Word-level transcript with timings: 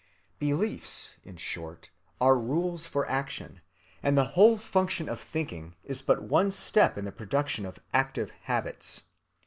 Beliefs, 0.39 1.13
in 1.23 1.37
short, 1.37 1.91
are 2.19 2.35
rules 2.35 2.87
for 2.87 3.07
action; 3.07 3.61
and 4.01 4.17
the 4.17 4.29
whole 4.33 4.57
function 4.57 5.07
of 5.07 5.21
thinking 5.21 5.75
is 5.83 6.01
but 6.01 6.23
one 6.23 6.49
step 6.49 6.97
in 6.97 7.05
the 7.05 7.11
production 7.11 7.67
of 7.67 7.77
active 7.93 8.31
habits. 8.45 9.03